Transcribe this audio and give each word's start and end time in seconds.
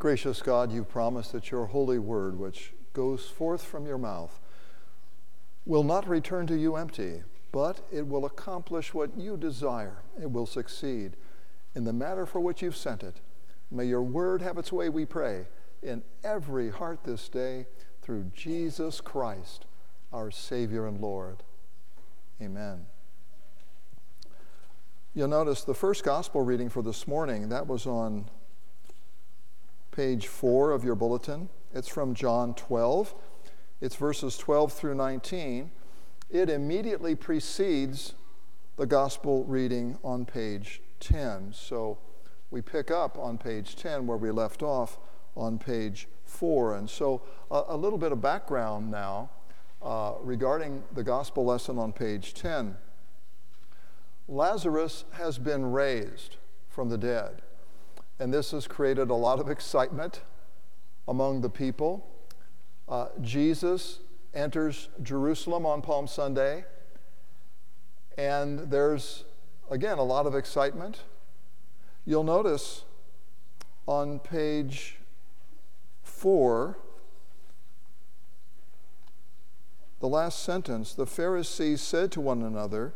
Gracious 0.00 0.40
God, 0.40 0.72
you 0.72 0.82
promised 0.82 1.32
that 1.32 1.50
your 1.50 1.66
holy 1.66 1.98
word, 1.98 2.38
which 2.38 2.72
goes 2.94 3.26
forth 3.26 3.62
from 3.62 3.86
your 3.86 3.98
mouth, 3.98 4.40
will 5.66 5.84
not 5.84 6.08
return 6.08 6.46
to 6.46 6.56
you 6.56 6.74
empty, 6.76 7.22
but 7.52 7.86
it 7.92 8.06
will 8.06 8.24
accomplish 8.24 8.94
what 8.94 9.14
you 9.18 9.36
desire. 9.36 9.98
It 10.18 10.32
will 10.32 10.46
succeed 10.46 11.16
in 11.74 11.84
the 11.84 11.92
matter 11.92 12.24
for 12.24 12.40
which 12.40 12.62
you've 12.62 12.78
sent 12.78 13.02
it. 13.02 13.20
May 13.70 13.84
your 13.84 14.02
word 14.02 14.40
have 14.40 14.56
its 14.56 14.72
way, 14.72 14.88
we 14.88 15.04
pray, 15.04 15.44
in 15.82 16.02
every 16.24 16.70
heart 16.70 17.04
this 17.04 17.28
day 17.28 17.66
through 18.00 18.30
Jesus 18.34 19.02
Christ, 19.02 19.66
our 20.14 20.30
Savior 20.30 20.86
and 20.86 20.98
Lord. 20.98 21.42
Amen. 22.40 22.86
You'll 25.12 25.28
notice 25.28 25.62
the 25.62 25.74
first 25.74 26.04
gospel 26.04 26.40
reading 26.40 26.70
for 26.70 26.82
this 26.82 27.06
morning, 27.06 27.50
that 27.50 27.66
was 27.66 27.86
on 27.86 28.30
page 29.90 30.26
four 30.26 30.70
of 30.70 30.84
your 30.84 30.94
bulletin. 30.94 31.48
It's 31.72 31.88
from 31.88 32.14
John 32.14 32.54
12. 32.54 33.14
It's 33.80 33.96
verses 33.96 34.36
12 34.36 34.72
through 34.72 34.94
19. 34.94 35.70
It 36.30 36.50
immediately 36.50 37.14
precedes 37.14 38.14
the 38.76 38.86
gospel 38.86 39.44
reading 39.44 39.98
on 40.04 40.24
page 40.24 40.80
10. 41.00 41.52
So 41.52 41.98
we 42.50 42.60
pick 42.60 42.90
up 42.90 43.18
on 43.18 43.38
page 43.38 43.76
10 43.76 44.06
where 44.06 44.18
we 44.18 44.30
left 44.30 44.62
off 44.62 44.98
on 45.36 45.58
page 45.58 46.08
4. 46.24 46.76
And 46.76 46.88
so 46.88 47.22
a, 47.50 47.62
a 47.68 47.76
little 47.76 47.98
bit 47.98 48.12
of 48.12 48.20
background 48.20 48.90
now 48.90 49.30
uh, 49.82 50.14
regarding 50.20 50.82
the 50.94 51.02
gospel 51.02 51.44
lesson 51.44 51.78
on 51.78 51.92
page 51.92 52.34
10. 52.34 52.76
Lazarus 54.28 55.04
has 55.12 55.38
been 55.38 55.72
raised 55.72 56.36
from 56.68 56.88
the 56.88 56.98
dead, 56.98 57.42
and 58.20 58.32
this 58.32 58.50
has 58.50 58.68
created 58.68 59.08
a 59.08 59.14
lot 59.14 59.40
of 59.40 59.48
excitement 59.48 60.20
among 61.08 61.40
the 61.40 61.48
people. 61.48 62.06
Uh, 62.86 63.06
Jesus 63.22 64.00
enters 64.34 64.90
Jerusalem 65.02 65.64
on 65.64 65.80
Palm 65.80 66.06
Sunday, 66.06 66.66
and 68.18 68.70
there's, 68.70 69.24
again, 69.70 69.96
a 69.96 70.02
lot 70.02 70.26
of 70.26 70.34
excitement. 70.34 71.04
You'll 72.04 72.22
notice 72.22 72.84
on 73.86 74.18
page 74.18 74.98
four, 76.02 76.76
the 80.00 80.08
last 80.08 80.42
sentence 80.42 80.92
the 80.92 81.06
Pharisees 81.06 81.80
said 81.80 82.12
to 82.12 82.20
one 82.20 82.42
another, 82.42 82.92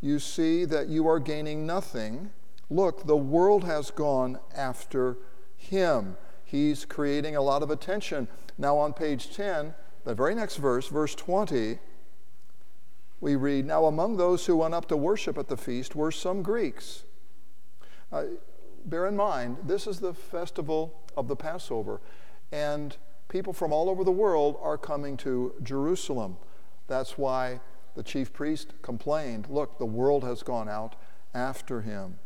You 0.00 0.18
see 0.18 0.64
that 0.64 0.88
you 0.88 1.06
are 1.06 1.20
gaining 1.20 1.64
nothing. 1.64 2.30
Look, 2.70 3.06
the 3.06 3.16
world 3.16 3.64
has 3.64 3.90
gone 3.90 4.38
after 4.54 5.16
him. 5.56 6.16
He's 6.44 6.84
creating 6.84 7.36
a 7.36 7.42
lot 7.42 7.62
of 7.62 7.70
attention. 7.70 8.28
Now, 8.56 8.78
on 8.78 8.92
page 8.92 9.34
10, 9.34 9.74
the 10.04 10.14
very 10.14 10.34
next 10.34 10.56
verse, 10.56 10.88
verse 10.88 11.14
20, 11.14 11.78
we 13.20 13.36
read 13.36 13.66
Now, 13.66 13.86
among 13.86 14.16
those 14.16 14.46
who 14.46 14.56
went 14.56 14.74
up 14.74 14.86
to 14.88 14.96
worship 14.96 15.38
at 15.38 15.48
the 15.48 15.56
feast 15.56 15.96
were 15.96 16.12
some 16.12 16.42
Greeks. 16.42 17.04
Uh, 18.12 18.24
bear 18.84 19.06
in 19.06 19.16
mind, 19.16 19.56
this 19.64 19.86
is 19.86 20.00
the 20.00 20.14
festival 20.14 21.00
of 21.16 21.26
the 21.28 21.36
Passover, 21.36 22.00
and 22.52 22.96
people 23.28 23.52
from 23.52 23.72
all 23.72 23.88
over 23.88 24.04
the 24.04 24.12
world 24.12 24.56
are 24.60 24.78
coming 24.78 25.16
to 25.18 25.54
Jerusalem. 25.62 26.36
That's 26.86 27.16
why 27.16 27.60
the 27.94 28.02
chief 28.02 28.32
priest 28.32 28.74
complained 28.82 29.48
Look, 29.48 29.78
the 29.78 29.86
world 29.86 30.22
has 30.24 30.42
gone 30.42 30.68
out 30.68 30.94
after 31.34 31.80
him. 31.80 32.18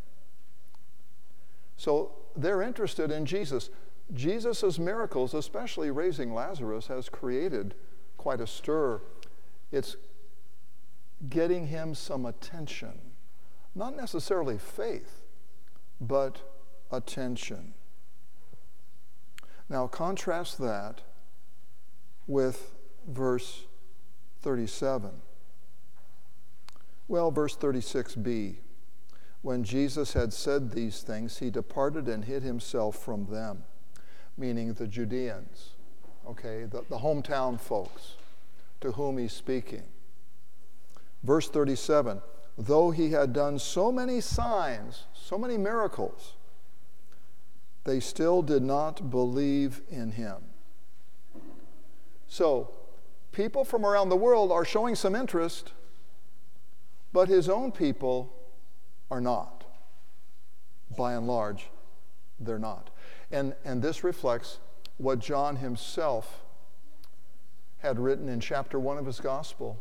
So 1.78 2.10
they're 2.36 2.60
interested 2.60 3.10
in 3.10 3.24
Jesus. 3.24 3.70
Jesus' 4.12 4.78
miracles, 4.78 5.32
especially 5.32 5.90
raising 5.90 6.34
Lazarus, 6.34 6.88
has 6.88 7.08
created 7.08 7.74
quite 8.16 8.40
a 8.40 8.46
stir. 8.46 9.00
It's 9.70 9.96
getting 11.30 11.68
him 11.68 11.94
some 11.94 12.26
attention. 12.26 13.00
Not 13.74 13.96
necessarily 13.96 14.58
faith, 14.58 15.22
but 16.00 16.40
attention. 16.90 17.74
Now, 19.68 19.86
contrast 19.86 20.58
that 20.58 21.02
with 22.26 22.74
verse 23.06 23.66
37. 24.42 25.10
Well, 27.06 27.30
verse 27.30 27.56
36b. 27.56 28.56
When 29.42 29.64
Jesus 29.64 30.12
had 30.12 30.32
said 30.32 30.70
these 30.70 31.02
things, 31.02 31.38
he 31.38 31.50
departed 31.50 32.08
and 32.08 32.24
hid 32.24 32.42
himself 32.42 32.96
from 32.96 33.26
them 33.26 33.64
meaning 34.38 34.72
the 34.72 34.86
Judeans, 34.86 35.70
okay, 36.26 36.64
the, 36.64 36.82
the 36.88 36.98
hometown 36.98 37.60
folks 37.60 38.14
to 38.80 38.92
whom 38.92 39.18
he's 39.18 39.32
speaking. 39.32 39.82
Verse 41.24 41.48
37 41.48 42.22
Though 42.56 42.90
he 42.90 43.10
had 43.10 43.32
done 43.32 43.58
so 43.58 43.92
many 43.92 44.20
signs, 44.20 45.04
so 45.12 45.36
many 45.36 45.58
miracles, 45.58 46.34
they 47.84 48.00
still 48.00 48.42
did 48.42 48.62
not 48.62 49.10
believe 49.10 49.82
in 49.88 50.12
him. 50.12 50.36
So, 52.26 52.70
people 53.32 53.64
from 53.64 53.86
around 53.86 54.08
the 54.08 54.16
world 54.16 54.52
are 54.52 54.64
showing 54.64 54.94
some 54.94 55.14
interest, 55.14 55.72
but 57.12 57.28
his 57.28 57.48
own 57.48 57.72
people 57.72 58.32
are 59.10 59.20
not. 59.20 59.64
By 60.96 61.14
and 61.14 61.26
large, 61.26 61.70
they're 62.40 62.58
not. 62.58 62.90
And, 63.30 63.54
and 63.64 63.82
this 63.82 64.04
reflects 64.04 64.58
what 64.96 65.18
John 65.18 65.56
himself 65.56 66.44
had 67.78 67.98
written 67.98 68.28
in 68.28 68.40
chapter 68.40 68.78
1 68.78 68.98
of 68.98 69.06
his 69.06 69.20
gospel. 69.20 69.78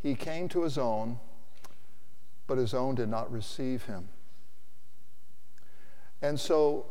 He 0.00 0.14
came 0.14 0.48
to 0.50 0.62
his 0.62 0.78
own, 0.78 1.18
but 2.46 2.58
his 2.58 2.74
own 2.74 2.94
did 2.94 3.08
not 3.08 3.30
receive 3.30 3.84
him. 3.84 4.08
And 6.22 6.40
so, 6.40 6.86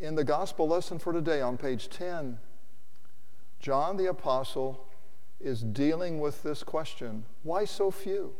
in 0.00 0.14
the 0.14 0.24
gospel 0.24 0.66
lesson 0.66 0.98
for 0.98 1.12
today 1.12 1.40
on 1.40 1.56
page 1.56 1.88
10, 1.88 2.38
John 3.60 3.96
the 3.96 4.06
Apostle 4.06 4.86
is 5.40 5.62
dealing 5.62 6.20
with 6.20 6.42
this 6.42 6.62
question 6.62 7.24
why 7.42 7.64
so 7.64 7.90
few? 7.90 8.34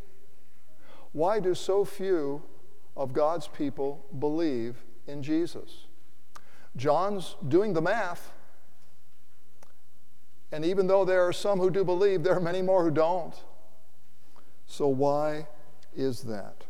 Why 1.12 1.40
do 1.40 1.54
so 1.54 1.84
few 1.84 2.42
of 2.96 3.12
God's 3.12 3.48
people 3.48 4.06
believe 4.18 4.76
in 5.06 5.22
Jesus? 5.22 5.86
John's 6.76 7.36
doing 7.46 7.72
the 7.72 7.82
math. 7.82 8.32
And 10.52 10.64
even 10.64 10.86
though 10.86 11.04
there 11.04 11.26
are 11.26 11.32
some 11.32 11.58
who 11.58 11.70
do 11.70 11.84
believe, 11.84 12.22
there 12.22 12.36
are 12.36 12.40
many 12.40 12.62
more 12.62 12.84
who 12.84 12.90
don't. 12.90 13.34
So, 14.66 14.88
why 14.88 15.46
is 15.94 16.22
that? 16.22 16.64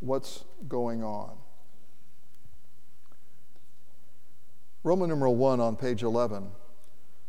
What's 0.00 0.44
going 0.68 1.02
on? 1.02 1.36
Roman 4.84 5.08
numeral 5.08 5.36
1 5.36 5.60
on 5.60 5.76
page 5.76 6.02
11 6.02 6.50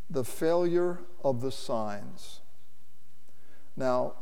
the 0.09 0.23
failure 0.23 0.99
of 1.23 1.41
the 1.41 1.51
signs. 1.51 2.41
Now, 3.75 4.13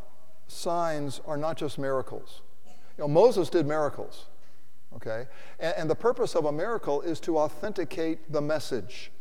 signs 0.52 1.22
are 1.26 1.38
not 1.38 1.58
just 1.58 1.80
miracles. 1.80 2.42
You 2.98 3.04
know, 3.04 3.08
Moses 3.08 3.50
did 3.50 3.66
miracles. 3.66 4.26
Okay? 4.96 5.28
And, 5.60 5.74
and 5.78 5.90
the 5.90 5.96
purpose 5.96 6.36
of 6.36 6.46
a 6.46 6.52
miracle 6.52 7.02
is 7.02 7.20
to 7.22 7.38
authenticate 7.38 8.32
the 8.32 8.42
message. 8.42 9.12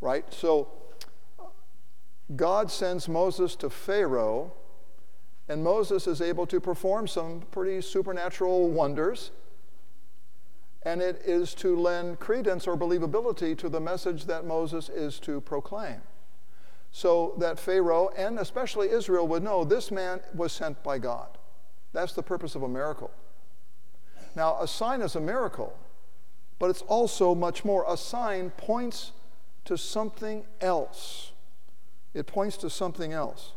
Right? 0.00 0.24
So 0.32 0.68
God 2.36 2.70
sends 2.70 3.08
Moses 3.08 3.56
to 3.56 3.70
Pharaoh, 3.70 4.52
and 5.48 5.64
Moses 5.64 6.06
is 6.06 6.20
able 6.20 6.46
to 6.46 6.60
perform 6.60 7.08
some 7.08 7.42
pretty 7.50 7.80
supernatural 7.80 8.68
wonders. 8.68 9.30
And 10.82 11.00
it 11.00 11.22
is 11.24 11.54
to 11.56 11.74
lend 11.74 12.20
credence 12.20 12.66
or 12.66 12.76
believability 12.76 13.56
to 13.58 13.68
the 13.68 13.80
message 13.80 14.26
that 14.26 14.44
Moses 14.44 14.88
is 14.88 15.18
to 15.20 15.40
proclaim. 15.40 16.02
So 16.90 17.34
that 17.38 17.58
Pharaoh 17.58 18.10
and 18.16 18.38
especially 18.38 18.90
Israel 18.90 19.28
would 19.28 19.42
know 19.42 19.64
this 19.64 19.90
man 19.90 20.20
was 20.34 20.52
sent 20.52 20.82
by 20.82 20.98
God. 20.98 21.28
That's 21.92 22.12
the 22.12 22.22
purpose 22.22 22.54
of 22.54 22.62
a 22.62 22.68
miracle. 22.68 23.10
Now, 24.34 24.58
a 24.60 24.68
sign 24.68 25.02
is 25.02 25.16
a 25.16 25.20
miracle, 25.20 25.76
but 26.58 26.70
it's 26.70 26.82
also 26.82 27.34
much 27.34 27.64
more. 27.64 27.84
A 27.88 27.96
sign 27.96 28.50
points 28.50 29.12
to 29.64 29.76
something 29.76 30.44
else. 30.60 31.32
It 32.14 32.26
points 32.26 32.56
to 32.58 32.70
something 32.70 33.12
else. 33.12 33.52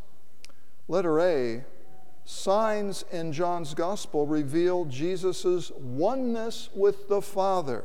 Letter 0.88 1.20
A 1.20 1.64
signs 2.24 3.04
in 3.10 3.32
John's 3.32 3.74
gospel 3.74 4.26
reveal 4.26 4.84
Jesus' 4.84 5.70
oneness 5.72 6.68
with 6.74 7.08
the 7.08 7.22
Father. 7.22 7.84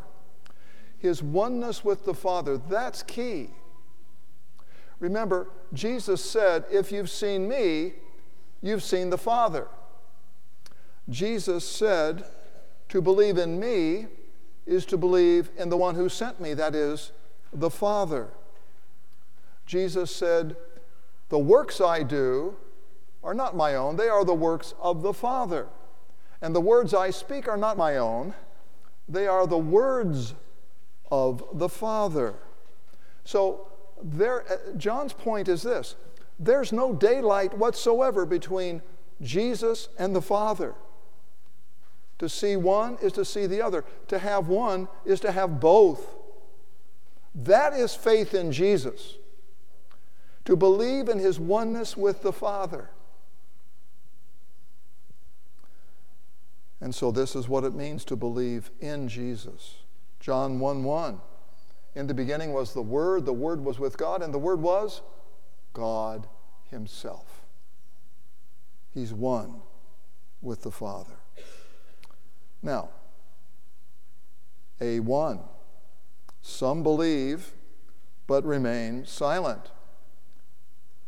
His 0.99 1.23
oneness 1.23 1.83
with 1.83 2.05
the 2.05 2.13
Father, 2.13 2.57
that's 2.57 3.03
key. 3.03 3.49
Remember, 4.99 5.47
Jesus 5.73 6.23
said, 6.23 6.65
If 6.71 6.91
you've 6.91 7.09
seen 7.09 7.47
me, 7.47 7.93
you've 8.61 8.83
seen 8.83 9.09
the 9.09 9.17
Father. 9.17 9.67
Jesus 11.09 11.67
said, 11.67 12.25
to 12.89 13.01
believe 13.01 13.37
in 13.37 13.59
me 13.59 14.07
is 14.65 14.85
to 14.85 14.97
believe 14.97 15.49
in 15.57 15.69
the 15.69 15.77
one 15.77 15.95
who 15.95 16.09
sent 16.09 16.39
me, 16.39 16.53
that 16.53 16.75
is, 16.75 17.11
the 17.53 17.69
Father. 17.69 18.29
Jesus 19.65 20.13
said, 20.13 20.55
The 21.29 21.39
works 21.39 21.81
I 21.81 22.03
do 22.03 22.55
are 23.23 23.33
not 23.33 23.55
my 23.55 23.75
own, 23.75 23.95
they 23.95 24.07
are 24.07 24.23
the 24.23 24.33
works 24.33 24.73
of 24.81 25.01
the 25.01 25.13
Father. 25.13 25.67
And 26.41 26.55
the 26.55 26.61
words 26.61 26.93
I 26.93 27.09
speak 27.09 27.47
are 27.47 27.57
not 27.57 27.77
my 27.77 27.97
own, 27.97 28.33
they 29.09 29.27
are 29.27 29.47
the 29.47 29.57
words 29.57 30.33
of 31.11 31.43
the 31.53 31.69
Father. 31.69 32.35
So, 33.23 33.67
there, 34.03 34.43
uh, 34.51 34.73
John's 34.77 35.13
point 35.13 35.47
is 35.47 35.63
this 35.63 35.95
there's 36.39 36.71
no 36.71 36.93
daylight 36.93 37.57
whatsoever 37.57 38.25
between 38.25 38.81
Jesus 39.21 39.89
and 39.97 40.15
the 40.15 40.21
Father. 40.21 40.75
To 42.19 42.27
see 42.27 42.55
one 42.55 42.97
is 43.01 43.13
to 43.13 43.25
see 43.25 43.45
the 43.45 43.61
other. 43.61 43.85
To 44.07 44.19
have 44.19 44.47
one 44.47 44.87
is 45.05 45.19
to 45.21 45.31
have 45.31 45.59
both. 45.59 46.15
That 47.35 47.73
is 47.73 47.93
faith 47.93 48.33
in 48.33 48.51
Jesus. 48.51 49.15
To 50.45 50.55
believe 50.55 51.09
in 51.09 51.19
his 51.19 51.39
oneness 51.39 51.95
with 51.95 52.23
the 52.23 52.33
Father. 52.33 52.89
And 56.79 56.93
so, 56.93 57.11
this 57.11 57.35
is 57.35 57.49
what 57.49 57.63
it 57.63 57.73
means 57.73 58.05
to 58.05 58.15
believe 58.15 58.69
in 58.79 59.07
Jesus. 59.07 59.77
John 60.19 60.59
1 60.59 60.83
1. 60.83 61.21
In 61.97 62.05
the 62.05 62.13
beginning 62.13 62.53
was 62.53 62.73
the 62.73 62.81
Word, 62.83 63.25
the 63.25 63.33
Word 63.33 63.65
was 63.65 63.79
with 63.79 63.97
God, 63.97 64.21
and 64.21 64.31
the 64.31 64.37
Word 64.37 64.61
was 64.61 65.01
God 65.73 66.27
Himself. 66.69 67.41
He's 68.93 69.11
one 69.11 69.61
with 70.39 70.61
the 70.61 70.69
Father. 70.69 71.15
Now, 72.61 72.89
A1. 74.79 75.41
Some 76.43 76.83
believe 76.83 77.53
but 78.27 78.45
remain 78.45 79.03
silent. 79.07 79.71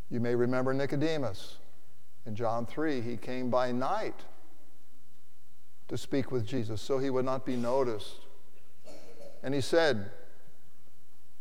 You 0.09 0.19
may 0.19 0.33
remember 0.33 0.73
Nicodemus. 0.73 1.57
In 2.25 2.33
John 2.33 2.65
3, 2.65 3.01
he 3.01 3.15
came 3.15 3.51
by 3.51 3.71
night 3.71 4.21
to 5.87 5.99
speak 5.99 6.31
with 6.31 6.47
Jesus 6.47 6.81
so 6.81 6.97
he 6.97 7.11
would 7.11 7.25
not 7.25 7.45
be 7.45 7.55
noticed. 7.55 8.25
And 9.43 9.53
he 9.53 9.61
said, 9.61 10.09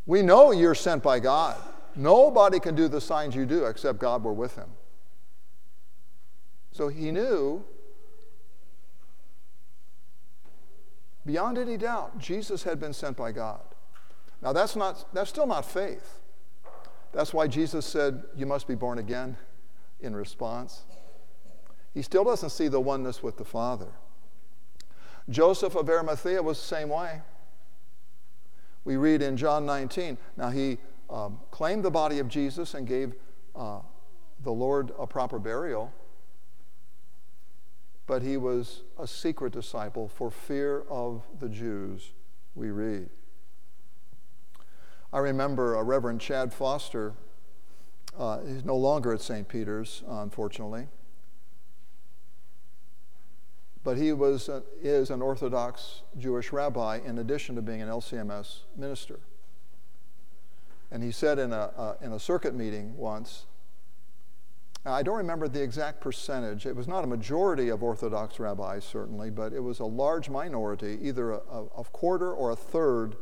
We 0.09 0.23
know 0.23 0.53
you're 0.53 0.75
sent 0.75 1.03
by 1.03 1.21
God. 1.21 1.57
Nobody 1.95 2.59
can 2.59 2.75
do 2.75 2.89
the 2.89 3.01
signs 3.01 3.35
you 3.35 3.45
do 3.45 3.67
except 3.67 3.99
God 3.99 4.25
were 4.25 4.33
with 4.33 4.57
him. 4.57 4.71
So 6.73 6.89
he 6.89 7.11
knew, 7.11 7.63
beyond 11.27 11.59
any 11.59 11.77
doubt, 11.77 12.19
Jesus 12.19 12.63
had 12.63 12.81
been 12.81 12.95
sent 12.95 13.19
by 13.19 13.33
God. 13.33 13.61
Now 14.41 14.55
that's 14.55 14.77
not 14.77 15.13
that's 15.13 15.29
still 15.29 15.47
not 15.47 15.67
faith. 15.67 16.21
That's 17.13 17.35
why 17.35 17.47
Jesus 17.47 17.85
said, 17.85 18.23
You 18.35 18.47
must 18.47 18.67
be 18.67 18.75
born 18.75 18.99
again 18.99 19.37
in 20.01 20.17
response. 20.17 20.85
He 21.93 22.01
still 22.01 22.25
doesn't 22.25 22.51
see 22.51 22.69
the 22.69 22.81
oneness 22.81 23.23
with 23.23 23.37
the 23.37 23.45
Father. 23.45 23.93
Joseph 25.29 25.75
of 25.75 25.91
Arimathea 25.91 26.43
was 26.43 26.59
the 26.59 26.67
same 26.67 26.89
way. 26.89 27.21
We 28.85 28.97
read 28.97 29.23
in 29.23 29.37
John 29.37 29.67
19. 29.67 30.19
Now, 30.37 30.51
he 30.51 30.79
um, 31.11 31.39
claimed 31.51 31.85
the 31.85 31.91
body 31.91 32.19
of 32.19 32.29
Jesus 32.29 32.75
and 32.75 32.87
gave 32.87 33.15
uh, 33.55 33.81
the 34.43 34.53
Lord 34.53 34.93
a 34.99 35.07
proper 35.07 35.39
burial, 35.39 35.93
but 38.07 38.23
he 38.23 38.37
was 38.37 38.83
a 38.99 39.07
secret 39.07 39.53
disciple 39.53 40.09
for 40.09 40.31
fear 40.31 40.85
of 40.89 41.27
the 41.41 41.49
Jews, 41.49 42.13
we 42.55 42.71
read. 42.71 43.11
I 45.13 45.19
remember 45.19 45.83
Reverend 45.83 46.21
Chad 46.21 46.53
Foster. 46.53 47.15
Uh, 48.19 48.41
he's 48.41 48.65
no 48.65 48.77
longer 48.77 49.13
at 49.13 49.21
St. 49.21 49.49
Peter's, 49.49 50.03
unfortunately 50.07 50.89
but 53.85 53.97
he 53.97 54.13
was, 54.13 54.49
uh, 54.49 54.61
is 54.83 55.11
an 55.11 55.23
Orthodox 55.23 56.03
Jewish 56.19 56.53
rabbi 56.53 57.01
in 57.05 57.19
addition 57.19 57.55
to 57.57 57.63
being 57.63 57.81
an 57.81 57.89
LCMS 57.89 58.61
minister. 58.77 59.21
And 60.91 61.03
he 61.03 61.13
said 61.13 61.39
in 61.39 61.53
a, 61.53 61.71
uh, 61.77 61.95
in 62.01 62.13
a 62.13 62.19
circuit 62.19 62.55
meeting 62.55 62.97
once, 62.97 63.45
I 64.85 65.03
don't 65.03 65.17
remember 65.17 65.49
the 65.49 65.63
exact 65.63 66.01
percentage. 66.01 66.65
It 66.65 66.75
was 66.75 66.89
not 66.89 67.05
a 67.05 67.07
majority 67.07 67.69
of 67.69 67.83
Orthodox 67.83 68.41
rabbis, 68.41 68.85
certainly, 68.85 69.31
but 69.31 69.53
it 69.53 69.61
was 69.61 69.81
a 69.81 69.85
large 69.85 70.31
minority, 70.31 70.99
either 71.03 71.33
a, 71.33 71.41
a, 71.51 71.65
a 71.79 71.85
quarter 71.85 72.33
or 72.33 72.51
a 72.51 72.57
third, 72.57 73.17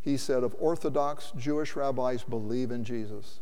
he 0.00 0.16
said, 0.16 0.42
of 0.42 0.54
Orthodox 0.58 1.32
Jewish 1.36 1.76
rabbis 1.76 2.22
believe 2.22 2.70
in 2.70 2.82
Jesus. 2.82 3.40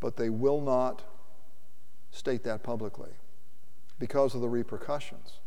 But 0.00 0.16
they 0.16 0.30
will 0.30 0.60
not 0.60 1.02
state 2.10 2.44
that 2.44 2.62
publicly 2.62 3.10
because 3.98 4.34
of 4.34 4.40
the 4.40 4.48
repercussions. 4.48 5.40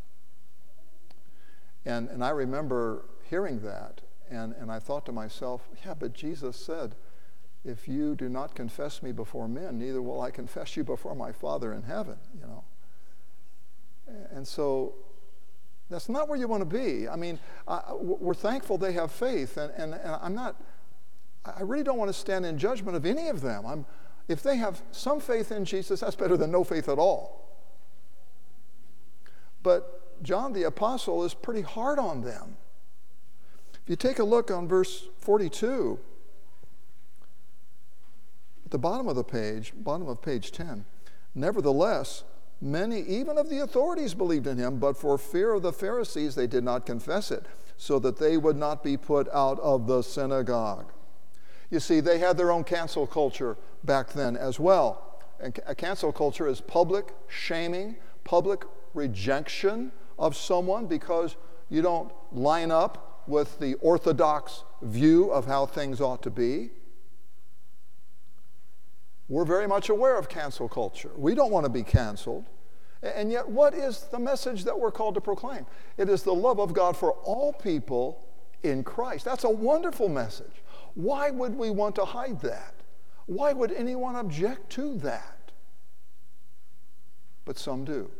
And, 1.85 2.09
and 2.09 2.23
I 2.23 2.29
remember 2.29 3.05
hearing 3.29 3.59
that, 3.61 4.01
and, 4.29 4.53
and 4.59 4.71
I 4.71 4.79
thought 4.79 5.05
to 5.07 5.11
myself, 5.11 5.67
yeah, 5.85 5.93
but 5.93 6.13
Jesus 6.13 6.57
said, 6.57 6.95
if 7.63 7.87
you 7.87 8.15
do 8.15 8.27
not 8.29 8.55
confess 8.55 9.03
me 9.03 9.11
before 9.11 9.47
men, 9.47 9.77
neither 9.77 10.01
will 10.01 10.21
I 10.21 10.31
confess 10.31 10.75
you 10.75 10.83
before 10.83 11.15
my 11.15 11.31
Father 11.31 11.73
in 11.73 11.83
heaven, 11.83 12.17
you 12.33 12.47
know. 12.47 12.63
And 14.31 14.47
so 14.47 14.95
that's 15.89 16.09
not 16.09 16.27
where 16.27 16.37
you 16.37 16.47
want 16.47 16.61
to 16.61 16.77
be. 16.77 17.07
I 17.07 17.15
mean, 17.15 17.39
I, 17.67 17.81
we're 17.93 18.33
thankful 18.33 18.77
they 18.77 18.93
have 18.93 19.11
faith, 19.11 19.57
and, 19.57 19.71
and, 19.77 19.93
and 19.93 20.17
I'm 20.21 20.33
not, 20.33 20.55
I 21.45 21.61
really 21.61 21.83
don't 21.83 21.97
want 21.97 22.09
to 22.09 22.17
stand 22.17 22.45
in 22.45 22.57
judgment 22.57 22.97
of 22.97 23.05
any 23.05 23.27
of 23.27 23.41
them. 23.41 23.65
I'm, 23.65 23.85
if 24.27 24.41
they 24.41 24.57
have 24.57 24.81
some 24.91 25.19
faith 25.19 25.51
in 25.51 25.65
Jesus, 25.65 25.99
that's 25.99 26.15
better 26.15 26.37
than 26.37 26.51
no 26.51 26.63
faith 26.63 26.89
at 26.89 26.97
all. 26.97 27.50
But 29.63 30.23
John 30.23 30.53
the 30.53 30.63
Apostle 30.63 31.23
is 31.23 31.33
pretty 31.33 31.61
hard 31.61 31.99
on 31.99 32.21
them. 32.21 32.57
If 33.73 33.89
you 33.89 33.95
take 33.95 34.19
a 34.19 34.23
look 34.23 34.51
on 34.51 34.67
verse 34.67 35.07
42, 35.17 35.99
at 38.65 38.71
the 38.71 38.77
bottom 38.77 39.07
of 39.07 39.15
the 39.15 39.23
page, 39.23 39.73
bottom 39.75 40.07
of 40.07 40.21
page 40.21 40.51
10, 40.51 40.85
nevertheless, 41.33 42.23
many 42.61 43.01
even 43.01 43.37
of 43.37 43.49
the 43.49 43.59
authorities 43.59 44.13
believed 44.13 44.47
in 44.47 44.57
him, 44.57 44.77
but 44.77 44.95
for 44.95 45.17
fear 45.17 45.53
of 45.53 45.63
the 45.63 45.73
Pharisees, 45.73 46.35
they 46.35 46.47
did 46.47 46.63
not 46.63 46.85
confess 46.85 47.31
it, 47.31 47.47
so 47.75 47.97
that 47.99 48.17
they 48.17 48.37
would 48.37 48.55
not 48.55 48.83
be 48.83 48.95
put 48.97 49.27
out 49.33 49.59
of 49.59 49.87
the 49.87 50.03
synagogue. 50.03 50.91
You 51.71 51.79
see, 51.79 52.01
they 52.01 52.19
had 52.19 52.37
their 52.37 52.51
own 52.51 52.63
cancel 52.63 53.07
culture 53.07 53.57
back 53.83 54.13
then 54.13 54.37
as 54.37 54.59
well. 54.59 55.19
And 55.39 55.57
a 55.65 55.73
cancel 55.73 56.11
culture 56.11 56.47
is 56.47 56.61
public 56.61 57.15
shaming, 57.27 57.95
public 58.23 58.63
rejection 58.93 59.91
of 60.17 60.35
someone 60.35 60.87
because 60.87 61.35
you 61.69 61.81
don't 61.81 62.11
line 62.31 62.71
up 62.71 63.23
with 63.27 63.59
the 63.59 63.75
orthodox 63.75 64.63
view 64.81 65.31
of 65.31 65.45
how 65.45 65.65
things 65.65 66.01
ought 66.01 66.21
to 66.23 66.29
be. 66.29 66.69
We're 69.29 69.45
very 69.45 69.67
much 69.67 69.89
aware 69.89 70.17
of 70.17 70.27
cancel 70.27 70.67
culture. 70.67 71.11
We 71.15 71.35
don't 71.35 71.51
want 71.51 71.65
to 71.65 71.71
be 71.71 71.83
canceled. 71.83 72.45
And 73.01 73.31
yet, 73.31 73.47
what 73.47 73.73
is 73.73 74.01
the 74.11 74.19
message 74.19 74.63
that 74.65 74.77
we're 74.77 74.91
called 74.91 75.15
to 75.15 75.21
proclaim? 75.21 75.65
It 75.97 76.09
is 76.09 76.23
the 76.23 76.33
love 76.33 76.59
of 76.59 76.73
God 76.73 76.95
for 76.97 77.13
all 77.13 77.53
people 77.53 78.27
in 78.63 78.83
Christ. 78.83 79.25
That's 79.25 79.43
a 79.43 79.49
wonderful 79.49 80.09
message. 80.09 80.63
Why 80.93 81.31
would 81.31 81.55
we 81.55 81.69
want 81.69 81.95
to 81.95 82.05
hide 82.05 82.41
that? 82.41 82.75
Why 83.25 83.53
would 83.53 83.71
anyone 83.71 84.17
object 84.17 84.69
to 84.73 84.97
that? 84.97 85.51
But 87.45 87.57
some 87.57 87.85
do. 87.85 88.11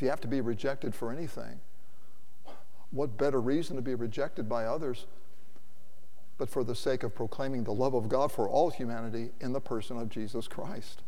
If 0.00 0.04
you 0.04 0.08
have 0.08 0.22
to 0.22 0.28
be 0.28 0.40
rejected 0.40 0.94
for 0.94 1.12
anything, 1.12 1.60
what 2.90 3.18
better 3.18 3.38
reason 3.38 3.76
to 3.76 3.82
be 3.82 3.94
rejected 3.94 4.48
by 4.48 4.64
others 4.64 5.04
but 6.38 6.48
for 6.48 6.64
the 6.64 6.74
sake 6.74 7.02
of 7.02 7.14
proclaiming 7.14 7.64
the 7.64 7.74
love 7.74 7.92
of 7.92 8.08
God 8.08 8.32
for 8.32 8.48
all 8.48 8.70
humanity 8.70 9.28
in 9.42 9.52
the 9.52 9.60
person 9.60 9.98
of 9.98 10.08
Jesus 10.08 10.48
Christ? 10.48 11.02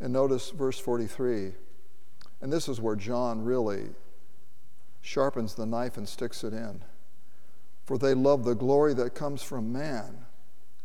And 0.00 0.10
notice 0.10 0.52
verse 0.52 0.78
43. 0.78 1.52
And 2.40 2.50
this 2.50 2.66
is 2.66 2.80
where 2.80 2.96
John 2.96 3.44
really 3.44 3.90
sharpens 5.02 5.54
the 5.54 5.66
knife 5.66 5.98
and 5.98 6.08
sticks 6.08 6.42
it 6.44 6.54
in. 6.54 6.80
For 7.84 7.98
they 7.98 8.14
love 8.14 8.44
the 8.44 8.54
glory 8.54 8.94
that 8.94 9.14
comes 9.14 9.42
from 9.42 9.70
man 9.70 10.24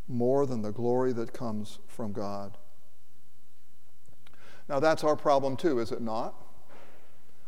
more 0.10 0.46
than 0.46 0.62
the 0.62 0.74
glory 0.74 1.13
that 1.13 1.32
comes 1.32 1.80
from 1.88 2.12
God. 2.12 2.58
Now, 4.67 4.79
that's 4.79 5.03
our 5.03 5.15
problem 5.15 5.55
too, 5.57 5.79
is 5.79 5.91
it 5.91 6.01
not? 6.01 6.36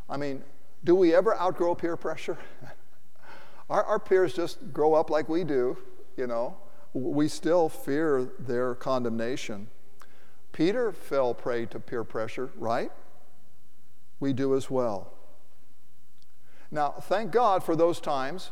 I 0.10 0.18
mean, 0.18 0.44
do 0.84 0.96
we 0.96 1.14
ever 1.14 1.36
outgrow 1.36 1.76
peer 1.76 1.98
pressure? 1.98 2.38
our, 3.70 3.84
our 3.84 4.00
peers 4.00 4.34
just 4.34 4.74
grow 4.74 4.94
up 4.94 5.10
like 5.10 5.28
we 5.28 5.44
do, 5.44 5.78
you 6.16 6.28
know. 6.28 6.58
We 6.94 7.28
still 7.28 7.70
fear 7.70 8.30
their 8.40 8.76
condemnation. 8.76 9.68
Peter 10.52 10.92
fell 10.92 11.34
prey 11.34 11.66
to 11.68 11.80
peer 11.80 12.04
pressure, 12.04 12.52
right? 12.58 12.92
we 14.20 14.34
do 14.34 14.56
as 14.56 14.70
well. 14.70 15.14
Now, 16.72 16.92
thank 16.92 17.32
God 17.32 17.64
for 17.64 17.76
those 17.76 18.00
times 18.00 18.52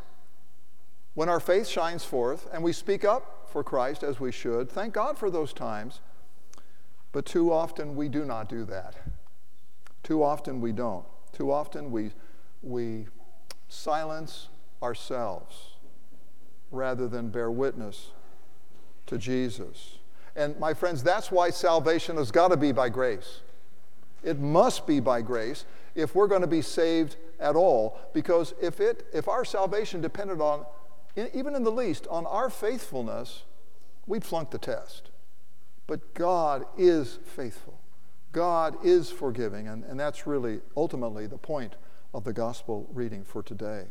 when 1.13 1.29
our 1.29 1.39
faith 1.39 1.67
shines 1.67 2.05
forth 2.05 2.47
and 2.53 2.63
we 2.63 2.71
speak 2.71 3.03
up 3.03 3.49
for 3.51 3.63
Christ 3.63 4.03
as 4.03 4.19
we 4.19 4.31
should. 4.31 4.69
Thank 4.69 4.93
God 4.93 5.17
for 5.17 5.29
those 5.29 5.53
times. 5.53 6.01
But 7.15 7.25
too 7.25 7.53
often 7.53 7.95
we 7.95 8.09
do 8.09 8.25
not 8.25 8.49
do 8.49 8.65
that. 8.65 8.95
Too 10.03 10.21
often 10.21 10.59
we 10.59 10.73
don't. 10.73 11.05
Too 11.31 11.49
often 11.49 11.89
we, 11.89 12.11
we 12.61 13.07
silence 13.69 14.49
ourselves 14.83 15.75
rather 16.71 17.07
than 17.07 17.29
bear 17.29 17.49
witness 17.49 18.11
to 19.05 19.17
Jesus. 19.17 19.99
And 20.35 20.59
my 20.59 20.73
friends, 20.73 21.03
that's 21.03 21.31
why 21.31 21.51
salvation 21.51 22.17
has 22.17 22.31
got 22.31 22.49
to 22.49 22.57
be 22.57 22.73
by 22.73 22.89
grace. 22.89 23.39
It 24.21 24.37
must 24.37 24.85
be 24.85 24.99
by 24.99 25.21
grace 25.21 25.63
if 25.95 26.15
we're 26.15 26.27
going 26.27 26.41
to 26.41 26.47
be 26.47 26.61
saved 26.61 27.15
at 27.39 27.55
all. 27.55 27.97
Because 28.13 28.53
if, 28.61 28.81
it, 28.81 29.07
if 29.13 29.29
our 29.29 29.45
salvation 29.45 30.01
depended 30.01 30.41
on, 30.41 30.65
even 31.15 31.55
in 31.55 31.63
the 31.63 31.71
least, 31.71 32.07
on 32.07 32.25
our 32.25 32.49
faithfulness, 32.49 33.43
we'd 34.05 34.25
flunk 34.25 34.51
the 34.51 34.57
test. 34.57 35.11
But 35.87 36.13
God 36.13 36.65
is 36.77 37.19
faithful. 37.23 37.79
God 38.31 38.77
is 38.83 39.11
forgiving. 39.11 39.67
And, 39.67 39.83
and 39.83 39.99
that's 39.99 40.27
really 40.27 40.61
ultimately 40.75 41.27
the 41.27 41.37
point 41.37 41.75
of 42.13 42.23
the 42.23 42.33
gospel 42.33 42.89
reading 42.93 43.23
for 43.23 43.43
today. 43.43 43.85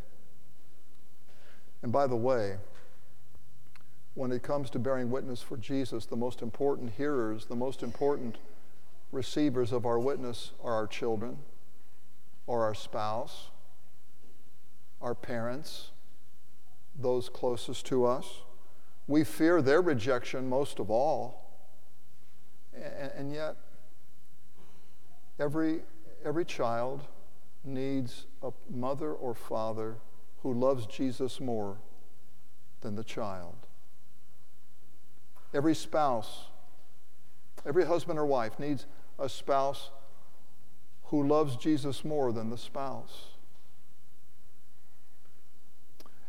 And 1.82 1.92
by 1.92 2.06
the 2.06 2.16
way, 2.16 2.56
when 4.14 4.32
it 4.32 4.42
comes 4.42 4.70
to 4.70 4.78
bearing 4.78 5.10
witness 5.10 5.42
for 5.42 5.56
Jesus, 5.56 6.06
the 6.06 6.16
most 6.16 6.40
important 6.40 6.92
hearers, 6.96 7.46
the 7.46 7.56
most 7.56 7.82
important 7.82 8.38
receivers 9.12 9.72
of 9.72 9.86
our 9.86 9.98
witness 9.98 10.52
are 10.62 10.74
our 10.74 10.86
children, 10.86 11.38
or 12.46 12.64
our 12.64 12.74
spouse, 12.74 13.48
our 15.00 15.14
parents, 15.14 15.90
those 16.98 17.28
closest 17.28 17.86
to 17.86 18.04
us. 18.04 18.42
We 19.06 19.24
fear 19.24 19.60
their 19.60 19.82
rejection 19.82 20.48
most 20.48 20.78
of 20.78 20.90
all. 20.90 21.43
And, 22.76 23.12
and 23.16 23.32
yet, 23.32 23.56
every, 25.38 25.80
every 26.24 26.44
child 26.44 27.02
needs 27.64 28.26
a 28.42 28.52
mother 28.70 29.12
or 29.12 29.34
father 29.34 29.96
who 30.42 30.52
loves 30.52 30.86
Jesus 30.86 31.40
more 31.40 31.78
than 32.80 32.94
the 32.94 33.04
child. 33.04 33.56
Every 35.54 35.74
spouse, 35.74 36.46
every 37.66 37.84
husband 37.86 38.18
or 38.18 38.26
wife 38.26 38.58
needs 38.58 38.86
a 39.18 39.28
spouse 39.28 39.90
who 41.04 41.26
loves 41.26 41.56
Jesus 41.56 42.04
more 42.04 42.32
than 42.32 42.50
the 42.50 42.58
spouse. 42.58 43.28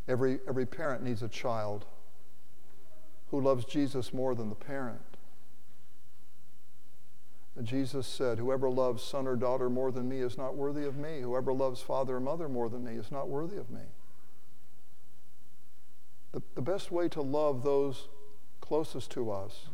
Every, 0.07 0.39
every 0.47 0.65
parent 0.65 1.03
needs 1.03 1.23
a 1.23 1.27
child 1.27 1.85
who 3.31 3.41
loves 3.41 3.65
Jesus 3.65 4.13
more 4.13 4.35
than 4.35 4.49
the 4.49 4.55
parent. 4.55 5.14
Jesus 7.63 8.05
said, 8.05 8.37
Whoever 8.37 8.69
loves 8.69 9.01
son 9.01 9.27
or 9.27 9.35
daughter 9.35 9.69
more 9.69 9.91
than 9.91 10.09
me 10.09 10.19
is 10.19 10.37
not 10.37 10.55
worthy 10.55 10.85
of 10.85 10.97
me. 10.97 11.21
Whoever 11.21 11.53
loves 11.53 11.81
father 11.81 12.17
or 12.17 12.19
mother 12.19 12.49
more 12.49 12.67
than 12.67 12.83
me 12.83 12.95
is 12.95 13.11
not 13.11 13.29
worthy 13.29 13.57
of 13.57 13.69
me. 13.69 13.81
The, 16.33 16.41
the 16.55 16.61
best 16.61 16.91
way 16.91 17.07
to 17.09 17.21
love 17.21 17.63
those 17.63 18.09
closest 18.59 19.11
to 19.11 19.31
us 19.31 19.67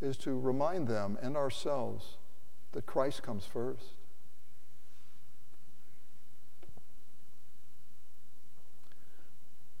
is 0.00 0.16
to 0.18 0.38
remind 0.38 0.86
them 0.86 1.18
and 1.20 1.36
ourselves 1.36 2.16
that 2.72 2.86
Christ 2.86 3.24
comes 3.24 3.44
first. 3.44 3.94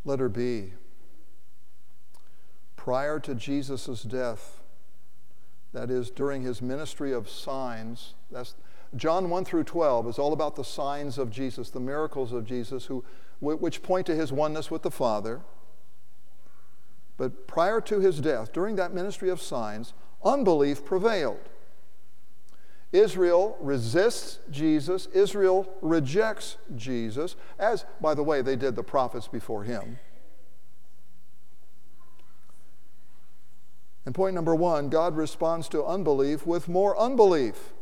Letter 0.04 0.28
B. 0.28 0.72
Prior 2.74 3.20
to 3.20 3.34
Jesus' 3.34 4.02
death, 4.02 4.57
that 5.72 5.90
is, 5.90 6.10
during 6.10 6.42
his 6.42 6.62
ministry 6.62 7.12
of 7.12 7.28
signs, 7.28 8.14
that's 8.30 8.54
John 8.96 9.28
1 9.28 9.44
through 9.44 9.64
12 9.64 10.08
is 10.08 10.18
all 10.18 10.32
about 10.32 10.56
the 10.56 10.64
signs 10.64 11.18
of 11.18 11.30
Jesus, 11.30 11.70
the 11.70 11.80
miracles 11.80 12.32
of 12.32 12.46
Jesus, 12.46 12.86
who, 12.86 13.04
which 13.40 13.82
point 13.82 14.06
to 14.06 14.14
his 14.14 14.32
oneness 14.32 14.70
with 14.70 14.82
the 14.82 14.90
Father. 14.90 15.42
But 17.16 17.46
prior 17.46 17.80
to 17.82 18.00
his 18.00 18.20
death, 18.20 18.52
during 18.52 18.76
that 18.76 18.94
ministry 18.94 19.28
of 19.28 19.42
signs, 19.42 19.92
unbelief 20.24 20.84
prevailed. 20.84 21.50
Israel 22.92 23.58
resists 23.60 24.38
Jesus. 24.50 25.06
Israel 25.12 25.68
rejects 25.82 26.56
Jesus, 26.74 27.36
as, 27.58 27.84
by 28.00 28.14
the 28.14 28.22
way, 28.22 28.40
they 28.40 28.56
did 28.56 28.76
the 28.76 28.82
prophets 28.82 29.28
before 29.28 29.64
him. 29.64 29.98
And 34.04 34.14
point 34.14 34.34
number 34.34 34.54
one 34.54 34.88
God 34.88 35.16
responds 35.16 35.68
to 35.70 35.84
unbelief 35.84 36.46
with 36.46 36.68
more 36.68 36.98
unbelief. 36.98 37.72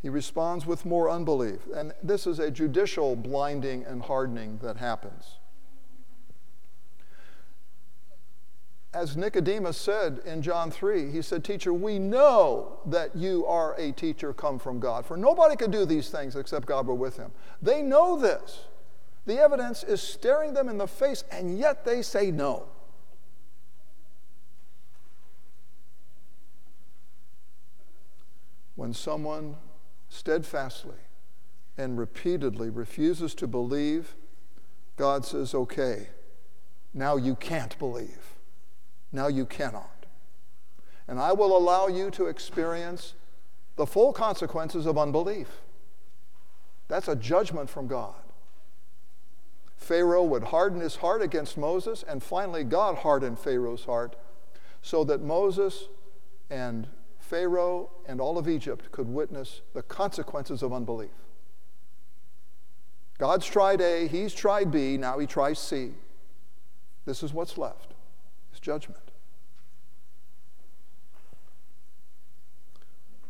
He 0.00 0.08
responds 0.08 0.66
with 0.66 0.84
more 0.84 1.08
unbelief. 1.08 1.60
And 1.74 1.92
this 2.02 2.26
is 2.26 2.38
a 2.38 2.50
judicial 2.50 3.16
blinding 3.16 3.84
and 3.84 4.02
hardening 4.02 4.58
that 4.62 4.76
happens. 4.76 5.38
as 8.94 9.16
Nicodemus 9.16 9.76
said 9.76 10.20
in 10.24 10.40
John 10.40 10.70
3, 10.70 11.10
he 11.10 11.20
said, 11.20 11.44
Teacher, 11.44 11.74
we 11.74 11.98
know 11.98 12.78
that 12.86 13.14
you 13.16 13.44
are 13.46 13.74
a 13.74 13.92
teacher 13.92 14.32
come 14.32 14.58
from 14.58 14.78
God, 14.78 15.04
for 15.04 15.16
nobody 15.16 15.56
could 15.56 15.72
do 15.72 15.84
these 15.84 16.08
things 16.08 16.36
except 16.36 16.66
God 16.66 16.86
were 16.86 16.94
with 16.94 17.16
him. 17.16 17.32
They 17.60 17.82
know 17.82 18.16
this. 18.16 18.66
The 19.26 19.38
evidence 19.38 19.82
is 19.82 20.00
staring 20.00 20.54
them 20.54 20.68
in 20.68 20.78
the 20.78 20.86
face, 20.86 21.24
and 21.30 21.58
yet 21.58 21.84
they 21.84 22.02
say 22.02 22.30
no. 22.30 22.66
When 28.84 28.92
someone 28.92 29.56
steadfastly 30.10 30.98
and 31.78 31.98
repeatedly 31.98 32.68
refuses 32.68 33.34
to 33.36 33.46
believe, 33.46 34.14
God 34.98 35.24
says, 35.24 35.54
Okay, 35.54 36.08
now 36.92 37.16
you 37.16 37.34
can't 37.34 37.78
believe. 37.78 38.34
Now 39.10 39.28
you 39.28 39.46
cannot. 39.46 40.04
And 41.08 41.18
I 41.18 41.32
will 41.32 41.56
allow 41.56 41.86
you 41.86 42.10
to 42.10 42.26
experience 42.26 43.14
the 43.76 43.86
full 43.86 44.12
consequences 44.12 44.84
of 44.84 44.98
unbelief. 44.98 45.62
That's 46.88 47.08
a 47.08 47.16
judgment 47.16 47.70
from 47.70 47.86
God. 47.86 48.20
Pharaoh 49.78 50.24
would 50.24 50.44
harden 50.44 50.80
his 50.80 50.96
heart 50.96 51.22
against 51.22 51.56
Moses, 51.56 52.04
and 52.06 52.22
finally, 52.22 52.64
God 52.64 52.96
hardened 52.96 53.38
Pharaoh's 53.38 53.86
heart 53.86 54.14
so 54.82 55.04
that 55.04 55.22
Moses 55.22 55.84
and 56.50 56.86
Pharaoh 57.24 57.90
and 58.06 58.20
all 58.20 58.36
of 58.36 58.48
Egypt 58.48 58.92
could 58.92 59.08
witness 59.08 59.62
the 59.72 59.82
consequences 59.82 60.62
of 60.62 60.72
unbelief. 60.72 61.10
God's 63.18 63.46
tried 63.46 63.80
A, 63.80 64.06
he's 64.06 64.34
tried 64.34 64.70
B, 64.70 64.98
now 64.98 65.18
he 65.18 65.26
tries 65.26 65.58
C. 65.58 65.92
This 67.06 67.22
is 67.22 67.32
what's 67.32 67.56
left, 67.56 67.94
his 68.50 68.60
judgment. 68.60 69.00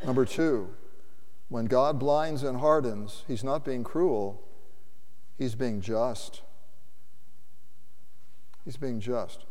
Number 0.04 0.24
two, 0.24 0.70
when 1.48 1.66
God 1.66 2.00
blinds 2.00 2.42
and 2.42 2.58
hardens, 2.58 3.22
he's 3.28 3.44
not 3.44 3.64
being 3.64 3.84
cruel, 3.84 4.42
he's 5.38 5.54
being 5.54 5.80
just. 5.80 6.42
He's 8.64 8.76
being 8.76 8.98
just. 8.98 9.44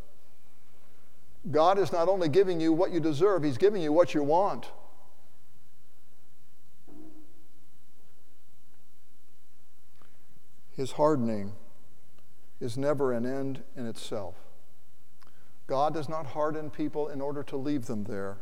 God 1.52 1.78
is 1.78 1.92
not 1.92 2.08
only 2.08 2.30
giving 2.30 2.62
you 2.62 2.72
what 2.72 2.92
you 2.92 3.00
deserve, 3.00 3.44
he's 3.44 3.58
giving 3.58 3.82
you 3.82 3.92
what 3.92 4.14
you 4.14 4.24
want. 4.24 4.72
His 10.76 10.94
hardening 10.94 11.54
is 12.60 12.78
never 12.78 13.12
an 13.12 13.26
end 13.26 13.64
in 13.76 13.86
itself. 13.86 14.36
God 15.68 15.94
does 15.94 16.10
not 16.10 16.28
harden 16.28 16.70
people 16.70 17.10
in 17.10 17.22
order 17.22 17.44
to 17.44 17.58
leave 17.58 17.86
them 17.86 18.06
there. 18.06 18.38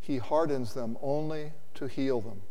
He 0.00 0.18
hardens 0.18 0.74
them 0.74 0.96
only 1.00 1.52
to 1.74 1.86
heal 1.86 2.20
them. 2.20 2.42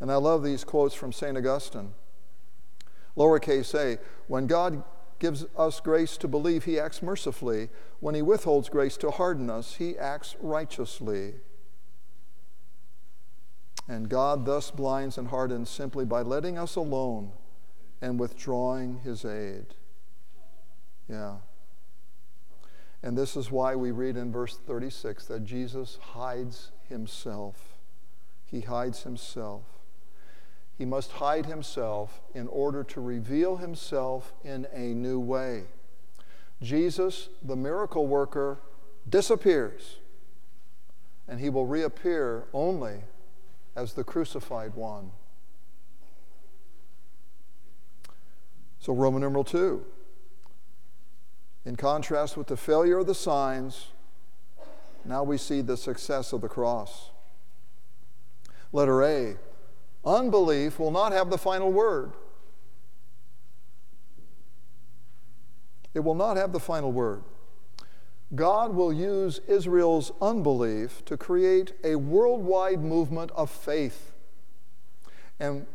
And 0.00 0.10
I 0.10 0.16
love 0.16 0.42
these 0.42 0.64
quotes 0.64 0.94
from 0.94 1.12
St. 1.12 1.36
Augustine. 1.36 1.94
Lowercase 3.16 3.74
a, 3.74 3.98
when 4.26 4.46
God 4.46 4.82
gives 5.22 5.46
us 5.56 5.80
grace 5.80 6.18
to 6.18 6.28
believe, 6.28 6.64
he 6.64 6.78
acts 6.78 7.02
mercifully. 7.02 7.70
When 8.00 8.14
he 8.14 8.20
withholds 8.20 8.68
grace 8.68 8.98
to 8.98 9.10
harden 9.10 9.48
us, 9.48 9.76
he 9.76 9.96
acts 9.96 10.36
righteously. 10.40 11.36
And 13.88 14.10
God 14.10 14.44
thus 14.44 14.70
blinds 14.70 15.16
and 15.16 15.28
hardens 15.28 15.70
simply 15.70 16.04
by 16.04 16.20
letting 16.20 16.58
us 16.58 16.76
alone 16.76 17.32
and 18.02 18.20
withdrawing 18.20 19.00
his 19.04 19.24
aid. 19.24 19.74
Yeah. 21.08 21.36
And 23.02 23.16
this 23.16 23.34
is 23.34 23.50
why 23.50 23.74
we 23.76 23.90
read 23.90 24.18
in 24.18 24.30
verse 24.30 24.58
36 24.66 25.26
that 25.26 25.44
Jesus 25.44 25.98
hides 26.02 26.72
himself 26.88 27.72
he 28.52 28.60
hides 28.60 29.04
himself. 29.04 29.64
He 30.76 30.84
must 30.84 31.12
hide 31.12 31.46
himself 31.46 32.20
in 32.34 32.48
order 32.48 32.82
to 32.84 33.00
reveal 33.00 33.56
himself 33.56 34.32
in 34.42 34.66
a 34.72 34.94
new 34.94 35.20
way. 35.20 35.64
Jesus, 36.62 37.28
the 37.42 37.56
miracle 37.56 38.06
worker, 38.06 38.58
disappears, 39.08 39.96
and 41.28 41.40
he 41.40 41.50
will 41.50 41.66
reappear 41.66 42.44
only 42.52 43.00
as 43.76 43.94
the 43.94 44.04
crucified 44.04 44.74
one. 44.74 45.10
So, 48.78 48.92
Roman 48.92 49.22
numeral 49.22 49.44
2. 49.44 49.84
In 51.64 51.76
contrast 51.76 52.36
with 52.36 52.48
the 52.48 52.56
failure 52.56 52.98
of 52.98 53.06
the 53.06 53.14
signs, 53.14 53.88
now 55.04 55.22
we 55.22 55.38
see 55.38 55.60
the 55.60 55.76
success 55.76 56.32
of 56.32 56.40
the 56.40 56.48
cross. 56.48 57.10
Letter 58.72 59.02
A 59.04 59.36
unbelief 60.04 60.78
will 60.78 60.90
not 60.90 61.12
have 61.12 61.30
the 61.30 61.38
final 61.38 61.70
word. 61.72 62.12
It 65.94 66.00
will 66.00 66.14
not 66.14 66.36
have 66.36 66.52
the 66.52 66.60
final 66.60 66.90
word. 66.90 67.22
God 68.34 68.74
will 68.74 68.92
use 68.92 69.40
Israel's 69.46 70.10
unbelief 70.22 71.04
to 71.04 71.16
create 71.18 71.74
a 71.84 71.96
worldwide 71.96 72.80
movement 72.82 73.30
of 73.32 73.50
faith. 73.50 74.12
And 75.38 75.66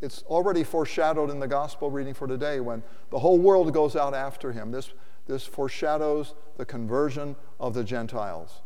it's 0.00 0.22
already 0.24 0.62
foreshadowed 0.62 1.30
in 1.30 1.40
the 1.40 1.48
gospel 1.48 1.90
reading 1.90 2.14
for 2.14 2.28
today 2.28 2.60
when 2.60 2.82
the 3.10 3.18
whole 3.18 3.38
world 3.38 3.72
goes 3.72 3.96
out 3.96 4.14
after 4.14 4.52
him. 4.52 4.70
This, 4.70 4.92
this 5.26 5.44
foreshadows 5.44 6.34
the 6.56 6.64
conversion 6.64 7.34
of 7.58 7.74
the 7.74 7.82
Gentiles. 7.82 8.60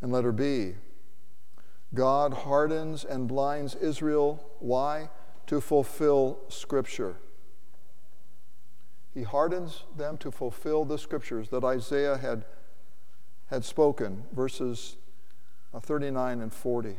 And 0.00 0.10
letter 0.12 0.32
B 0.32 0.74
God 1.94 2.34
hardens 2.34 3.04
and 3.04 3.28
blinds 3.28 3.74
Israel. 3.76 4.44
Why? 4.58 5.10
To 5.46 5.60
fulfill 5.60 6.40
Scripture. 6.48 7.16
He 9.14 9.22
hardens 9.22 9.84
them 9.96 10.18
to 10.18 10.30
fulfill 10.30 10.84
the 10.84 10.98
Scriptures 10.98 11.48
that 11.50 11.62
Isaiah 11.62 12.16
had, 12.16 12.44
had 13.46 13.64
spoken, 13.64 14.24
verses 14.32 14.96
uh, 15.72 15.78
39 15.78 16.40
and 16.40 16.52
40. 16.52 16.96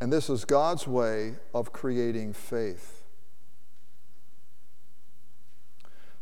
And 0.00 0.12
this 0.12 0.30
is 0.30 0.44
God's 0.44 0.86
way 0.86 1.36
of 1.54 1.72
creating 1.72 2.32
faith. 2.32 3.04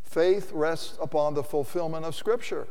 Faith 0.02 0.50
rests 0.52 0.98
upon 1.00 1.34
the 1.34 1.42
fulfillment 1.42 2.04
of 2.04 2.14
Scripture. 2.14 2.66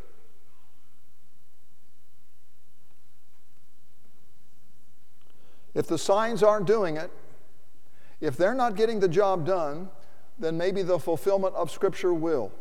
If 5.74 5.88
the 5.88 5.98
signs 5.98 6.44
aren't 6.44 6.68
doing 6.68 6.98
it, 6.98 7.12
if 8.22 8.36
they're 8.36 8.56
not 8.56 8.76
getting 8.76 9.00
the 9.00 9.08
job 9.08 9.46
done, 9.46 9.90
then 10.38 10.58
maybe 10.58 10.82
the 10.82 11.00
fulfillment 11.00 11.56
of 11.56 11.72
Scripture 11.72 12.14
will. 12.14 12.52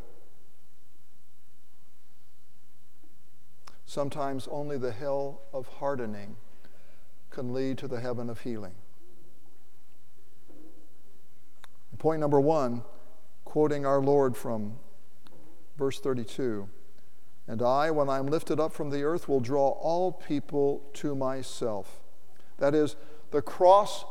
Sometimes 3.87 4.47
only 4.51 4.77
the 4.77 4.93
hell 4.93 5.41
of 5.53 5.67
hardening 5.67 6.37
can 7.31 7.55
lead 7.55 7.79
to 7.79 7.89
the 7.89 8.01
heaven 8.01 8.29
of 8.29 8.41
healing. 8.41 8.75
Point 11.99 12.21
number 12.21 12.41
one, 12.41 12.85
quoting 13.45 13.85
our 13.85 14.01
Lord 14.01 14.37
from 14.37 14.75
verse 15.77 15.99
32 15.99 16.69
And 17.49 17.61
I, 17.61 17.91
when 17.91 18.09
I'm 18.09 18.27
lifted 18.27 18.61
up 18.61 18.73
from 18.73 18.91
the 18.91 19.03
earth, 19.03 19.29
will 19.29 19.41
draw 19.41 19.71
all 19.71 20.13
people 20.13 20.83
to 20.95 21.17
myself. 21.17 22.03
That 22.59 22.75
is, 22.75 22.97
the 23.31 23.43
cross 23.43 24.05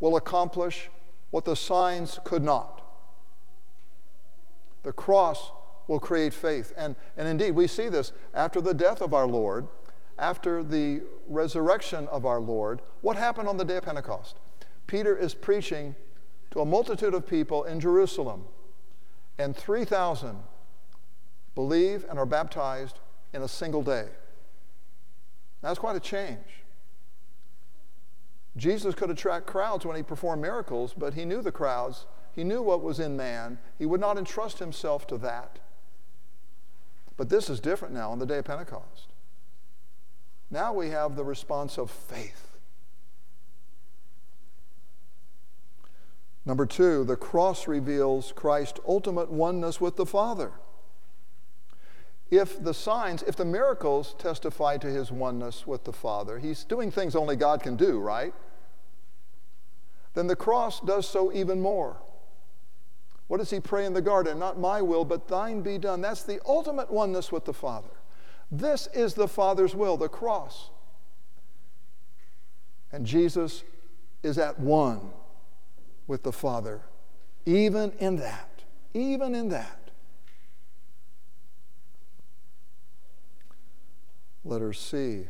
will 0.00 0.16
accomplish 0.16 0.90
what 1.30 1.44
the 1.44 1.56
signs 1.56 2.18
could 2.24 2.42
not. 2.42 2.82
The 4.82 4.92
cross 4.92 5.52
will 5.86 6.00
create 6.00 6.34
faith. 6.34 6.72
And, 6.76 6.96
and 7.16 7.28
indeed, 7.28 7.52
we 7.52 7.66
see 7.66 7.88
this 7.88 8.12
after 8.34 8.60
the 8.60 8.74
death 8.74 9.00
of 9.00 9.14
our 9.14 9.26
Lord, 9.26 9.68
after 10.18 10.62
the 10.62 11.02
resurrection 11.28 12.08
of 12.08 12.26
our 12.26 12.40
Lord. 12.40 12.82
What 13.00 13.16
happened 13.16 13.48
on 13.48 13.56
the 13.56 13.64
day 13.64 13.76
of 13.76 13.84
Pentecost? 13.84 14.36
Peter 14.86 15.16
is 15.16 15.34
preaching 15.34 15.94
to 16.50 16.60
a 16.60 16.66
multitude 16.66 17.14
of 17.14 17.26
people 17.26 17.64
in 17.64 17.80
Jerusalem, 17.80 18.44
and 19.38 19.56
3,000 19.56 20.36
believe 21.54 22.04
and 22.08 22.18
are 22.18 22.26
baptized 22.26 22.98
in 23.32 23.42
a 23.42 23.48
single 23.48 23.82
day. 23.82 24.06
That's 25.62 25.78
quite 25.78 25.96
a 25.96 26.00
change. 26.00 26.61
Jesus 28.56 28.94
could 28.94 29.10
attract 29.10 29.46
crowds 29.46 29.86
when 29.86 29.96
he 29.96 30.02
performed 30.02 30.42
miracles, 30.42 30.94
but 30.96 31.14
he 31.14 31.24
knew 31.24 31.40
the 31.40 31.52
crowds. 31.52 32.06
He 32.32 32.44
knew 32.44 32.62
what 32.62 32.82
was 32.82 33.00
in 33.00 33.16
man. 33.16 33.58
He 33.78 33.86
would 33.86 34.00
not 34.00 34.18
entrust 34.18 34.58
himself 34.58 35.06
to 35.08 35.18
that. 35.18 35.58
But 37.16 37.28
this 37.28 37.48
is 37.48 37.60
different 37.60 37.94
now 37.94 38.10
on 38.10 38.18
the 38.18 38.26
day 38.26 38.38
of 38.38 38.44
Pentecost. 38.44 39.08
Now 40.50 40.72
we 40.72 40.90
have 40.90 41.16
the 41.16 41.24
response 41.24 41.78
of 41.78 41.90
faith. 41.90 42.58
Number 46.44 46.66
two, 46.66 47.04
the 47.04 47.16
cross 47.16 47.68
reveals 47.68 48.32
Christ's 48.32 48.80
ultimate 48.86 49.30
oneness 49.30 49.80
with 49.80 49.96
the 49.96 50.06
Father. 50.06 50.52
If 52.32 52.64
the 52.64 52.72
signs, 52.72 53.22
if 53.24 53.36
the 53.36 53.44
miracles 53.44 54.14
testify 54.18 54.78
to 54.78 54.86
his 54.86 55.12
oneness 55.12 55.66
with 55.66 55.84
the 55.84 55.92
Father, 55.92 56.38
he's 56.38 56.64
doing 56.64 56.90
things 56.90 57.14
only 57.14 57.36
God 57.36 57.62
can 57.62 57.76
do, 57.76 58.00
right? 58.00 58.32
Then 60.14 60.28
the 60.28 60.34
cross 60.34 60.80
does 60.80 61.06
so 61.06 61.30
even 61.34 61.60
more. 61.60 61.98
What 63.26 63.36
does 63.36 63.50
he 63.50 63.60
pray 63.60 63.84
in 63.84 63.92
the 63.92 64.00
garden? 64.00 64.38
Not 64.38 64.58
my 64.58 64.80
will, 64.80 65.04
but 65.04 65.28
thine 65.28 65.60
be 65.60 65.76
done. 65.76 66.00
That's 66.00 66.22
the 66.22 66.40
ultimate 66.46 66.90
oneness 66.90 67.30
with 67.30 67.44
the 67.44 67.52
Father. 67.52 67.90
This 68.50 68.88
is 68.94 69.12
the 69.12 69.28
Father's 69.28 69.74
will, 69.74 69.98
the 69.98 70.08
cross. 70.08 70.70
And 72.92 73.04
Jesus 73.04 73.62
is 74.22 74.38
at 74.38 74.58
one 74.58 75.10
with 76.06 76.22
the 76.22 76.32
Father, 76.32 76.80
even 77.44 77.92
in 77.98 78.16
that. 78.16 78.62
Even 78.94 79.34
in 79.34 79.50
that. 79.50 79.81
Letter 84.44 84.72
C. 84.72 85.26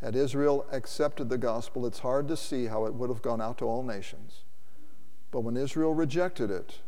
Had 0.00 0.16
Israel 0.16 0.66
accepted 0.70 1.28
the 1.28 1.38
gospel, 1.38 1.86
it's 1.86 2.00
hard 2.00 2.28
to 2.28 2.36
see 2.36 2.66
how 2.66 2.86
it 2.86 2.94
would 2.94 3.10
have 3.10 3.22
gone 3.22 3.40
out 3.40 3.58
to 3.58 3.64
all 3.64 3.82
nations. 3.82 4.44
But 5.30 5.40
when 5.40 5.56
Israel 5.56 5.94
rejected 5.94 6.50
it, 6.50 6.80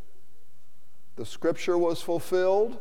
the 1.16 1.24
scripture 1.24 1.78
was 1.78 2.02
fulfilled 2.02 2.78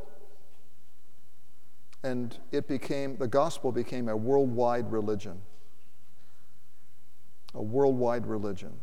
and 2.03 2.37
it 2.51 2.67
became 2.67 3.17
the 3.17 3.27
gospel 3.27 3.71
became 3.71 4.07
a 4.07 4.15
worldwide 4.15 4.91
religion 4.91 5.41
a 7.55 7.61
worldwide 7.61 8.27
religion 8.27 8.73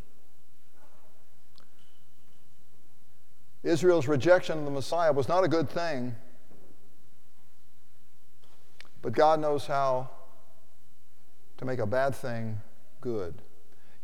israel's 3.63 4.09
rejection 4.09 4.59
of 4.59 4.65
the 4.65 4.71
messiah 4.71 5.13
was 5.13 5.29
not 5.29 5.45
a 5.45 5.49
good 5.49 5.71
thing 5.71 6.17
but 9.03 9.13
God 9.13 9.41
knows 9.41 9.67
how 9.67 10.09
to 11.59 11.65
make 11.65 11.81
a 11.81 11.87
bad 11.87 12.15
thing 12.15 12.61
good. 13.01 13.43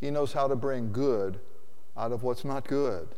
He 0.00 0.10
knows 0.10 0.32
how 0.32 0.46
to 0.48 0.56
bring 0.56 0.92
good 0.92 1.40
out 1.96 2.12
of 2.12 2.22
what's 2.22 2.44
not 2.44 2.66
good. 2.66 3.08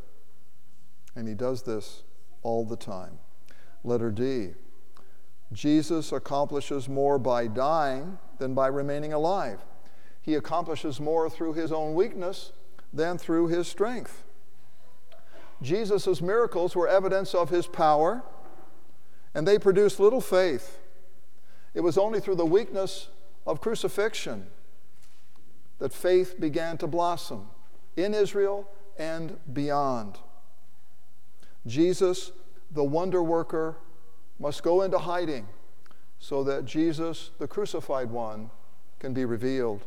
And 1.16 1.26
He 1.26 1.34
does 1.34 1.62
this 1.62 2.04
all 2.42 2.64
the 2.64 2.76
time. 2.76 3.18
Letter 3.82 4.10
D 4.10 4.50
Jesus 5.52 6.12
accomplishes 6.12 6.88
more 6.88 7.18
by 7.18 7.48
dying 7.48 8.18
than 8.38 8.54
by 8.54 8.68
remaining 8.68 9.12
alive. 9.12 9.60
He 10.22 10.34
accomplishes 10.34 11.00
more 11.00 11.28
through 11.28 11.54
His 11.54 11.72
own 11.72 11.94
weakness 11.94 12.52
than 12.92 13.18
through 13.18 13.48
His 13.48 13.66
strength. 13.66 14.22
Jesus' 15.60 16.22
miracles 16.22 16.76
were 16.76 16.88
evidence 16.88 17.34
of 17.34 17.50
His 17.50 17.66
power, 17.66 18.22
and 19.34 19.46
they 19.46 19.58
produced 19.58 19.98
little 19.98 20.20
faith. 20.20 20.78
It 21.74 21.80
was 21.80 21.96
only 21.96 22.20
through 22.20 22.36
the 22.36 22.46
weakness 22.46 23.08
of 23.46 23.60
crucifixion 23.60 24.46
that 25.78 25.92
faith 25.92 26.38
began 26.38 26.76
to 26.78 26.86
blossom 26.86 27.48
in 27.96 28.14
Israel 28.14 28.68
and 28.98 29.36
beyond. 29.52 30.18
Jesus, 31.66 32.32
the 32.70 32.84
wonder 32.84 33.22
worker, 33.22 33.76
must 34.38 34.62
go 34.62 34.82
into 34.82 34.98
hiding 34.98 35.46
so 36.18 36.42
that 36.44 36.64
Jesus, 36.64 37.30
the 37.38 37.46
crucified 37.46 38.10
one, 38.10 38.50
can 38.98 39.14
be 39.14 39.24
revealed. 39.24 39.82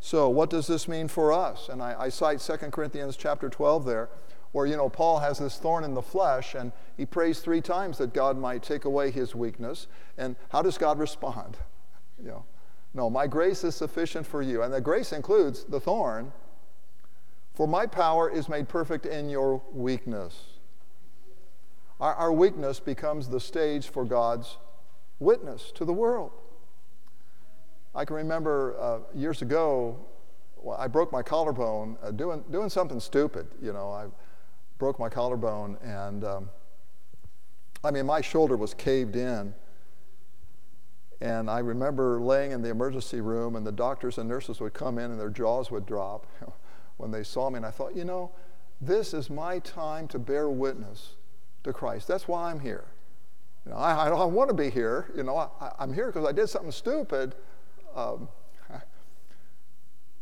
So, 0.00 0.28
what 0.28 0.50
does 0.50 0.66
this 0.66 0.86
mean 0.86 1.08
for 1.08 1.32
us? 1.32 1.68
And 1.68 1.82
I, 1.82 1.96
I 1.98 2.08
cite 2.10 2.40
2 2.40 2.56
Corinthians 2.70 3.16
chapter 3.16 3.48
12 3.48 3.84
there. 3.84 4.08
Where, 4.52 4.66
you 4.66 4.76
know, 4.76 4.88
Paul 4.88 5.18
has 5.18 5.38
this 5.38 5.58
thorn 5.58 5.84
in 5.84 5.94
the 5.94 6.02
flesh 6.02 6.54
and 6.54 6.72
he 6.96 7.04
prays 7.06 7.40
three 7.40 7.60
times 7.60 7.98
that 7.98 8.14
God 8.14 8.38
might 8.38 8.62
take 8.62 8.84
away 8.84 9.10
his 9.10 9.34
weakness. 9.34 9.86
And 10.16 10.36
how 10.50 10.62
does 10.62 10.78
God 10.78 10.98
respond? 10.98 11.56
You 12.18 12.28
know, 12.28 12.46
no, 12.94 13.10
my 13.10 13.26
grace 13.26 13.62
is 13.62 13.74
sufficient 13.74 14.26
for 14.26 14.40
you. 14.40 14.62
And 14.62 14.72
the 14.72 14.80
grace 14.80 15.12
includes 15.12 15.64
the 15.64 15.78
thorn. 15.78 16.32
For 17.52 17.68
my 17.68 17.84
power 17.84 18.30
is 18.30 18.48
made 18.48 18.70
perfect 18.70 19.04
in 19.04 19.28
your 19.28 19.62
weakness. 19.70 20.34
Our, 22.00 22.14
our 22.14 22.32
weakness 22.32 22.80
becomes 22.80 23.28
the 23.28 23.38
stage 23.38 23.88
for 23.88 24.06
God's 24.06 24.56
witness 25.18 25.72
to 25.72 25.84
the 25.84 25.92
world. 25.92 26.32
I 27.94 28.04
can 28.04 28.16
remember 28.16 28.76
uh, 28.78 28.98
years 29.14 29.40
ago, 29.40 29.98
well, 30.56 30.76
I 30.78 30.86
broke 30.86 31.12
my 31.12 31.22
collarbone 31.22 31.96
uh, 32.02 32.10
doing, 32.10 32.44
doing 32.50 32.68
something 32.68 33.00
stupid. 33.00 33.46
You 33.62 33.72
know, 33.72 33.90
I 33.90 34.06
broke 34.78 34.98
my 34.98 35.08
collarbone, 35.08 35.78
and 35.82 36.24
um, 36.24 36.50
I 37.82 37.90
mean, 37.90 38.06
my 38.06 38.20
shoulder 38.20 38.56
was 38.56 38.74
caved 38.74 39.16
in. 39.16 39.54
And 41.20 41.48
I 41.48 41.60
remember 41.60 42.20
laying 42.20 42.52
in 42.52 42.60
the 42.60 42.68
emergency 42.68 43.20
room, 43.20 43.56
and 43.56 43.66
the 43.66 43.72
doctors 43.72 44.18
and 44.18 44.28
nurses 44.28 44.60
would 44.60 44.74
come 44.74 44.98
in, 44.98 45.10
and 45.10 45.18
their 45.18 45.30
jaws 45.30 45.70
would 45.70 45.86
drop 45.86 46.26
when 46.98 47.10
they 47.10 47.22
saw 47.22 47.48
me. 47.48 47.56
And 47.56 47.64
I 47.64 47.70
thought, 47.70 47.96
you 47.96 48.04
know, 48.04 48.32
this 48.80 49.14
is 49.14 49.30
my 49.30 49.58
time 49.60 50.08
to 50.08 50.18
bear 50.18 50.50
witness 50.50 51.14
to 51.64 51.72
Christ. 51.72 52.06
That's 52.06 52.28
why 52.28 52.50
I'm 52.50 52.60
here. 52.60 52.84
You 53.64 53.72
know, 53.72 53.78
I, 53.78 54.06
I 54.06 54.08
don't 54.10 54.34
want 54.34 54.50
to 54.50 54.54
be 54.54 54.68
here. 54.68 55.10
You 55.16 55.22
know, 55.22 55.36
I, 55.36 55.72
am 55.78 55.94
here 55.94 56.06
because 56.06 56.26
I 56.26 56.32
did 56.32 56.48
something 56.48 56.70
stupid. 56.70 57.34
Um, 57.94 58.28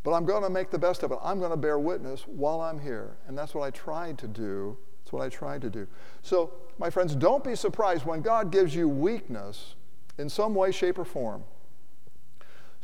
but 0.05 0.13
I'm 0.13 0.25
going 0.25 0.43
to 0.43 0.51
make 0.51 0.71
the 0.71 0.79
best 0.79 1.03
of 1.03 1.11
it. 1.11 1.19
I'm 1.23 1.41
going 1.41 1.51
to 1.51 1.57
bear 1.57 1.79
witness 1.79 2.23
while 2.27 2.61
I'm 2.61 2.79
here. 2.79 3.17
And 3.27 3.37
that's 3.37 3.55
what 3.55 3.65
I 3.65 3.71
tried 3.71 4.19
to 4.19 4.29
do. 4.29 4.77
That's 5.03 5.13
what 5.13 5.23
I 5.23 5.29
tried 5.29 5.63
to 5.63 5.71
do. 5.71 5.89
So, 6.23 6.53
my 6.79 6.91
friends, 6.91 7.17
don't 7.17 7.43
be 7.43 7.57
surprised 7.57 8.05
when 8.05 8.21
God 8.21 8.53
gives 8.53 8.75
you 8.75 8.89
weakness 8.89 9.75
in 10.19 10.29
some 10.29 10.55
way, 10.55 10.71
shape, 10.71 10.99
or 10.99 11.05
form 11.05 11.43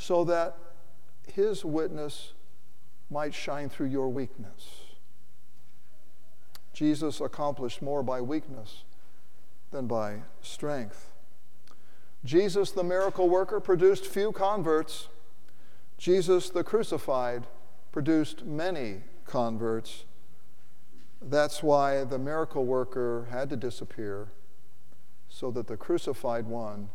so 0.00 0.24
that 0.24 0.56
his 1.26 1.62
witness 1.62 2.32
might 3.10 3.34
shine 3.34 3.68
through 3.68 3.88
your 3.88 4.08
weakness. 4.08 4.80
Jesus 6.72 7.20
accomplished 7.20 7.82
more 7.82 8.02
by 8.02 8.22
weakness 8.22 8.84
than 9.70 9.86
by 9.86 10.22
strength. 10.40 11.10
Jesus, 12.24 12.70
the 12.70 12.82
miracle 12.82 13.28
worker, 13.28 13.60
produced 13.60 14.06
few 14.06 14.32
converts. 14.32 15.08
Jesus, 16.00 16.48
the 16.48 16.64
crucified, 16.64 17.46
produced 17.92 18.46
many 18.46 19.02
converts. 19.26 20.04
That's 21.20 21.62
why 21.62 22.04
the 22.04 22.18
miracle 22.18 22.64
worker 22.64 23.28
had 23.30 23.50
to 23.50 23.56
disappear 23.56 24.28
so 25.28 25.50
that 25.50 25.66
the 25.66 25.76
crucified 25.76 26.46
one 26.46 26.88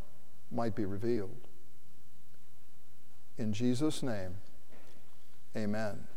might 0.49 0.73
be 0.75 0.85
revealed. 0.85 1.47
In 3.37 3.53
Jesus' 3.53 4.01
name, 4.01 4.37
amen. 5.55 6.07